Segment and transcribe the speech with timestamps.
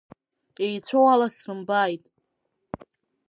[0.65, 2.05] Еицәоу ала срымбааит…